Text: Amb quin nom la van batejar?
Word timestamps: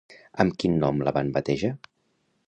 Amb 0.43 0.55
quin 0.63 0.77
nom 0.83 1.03
la 1.07 1.13
van 1.17 1.29
batejar? 1.35 1.71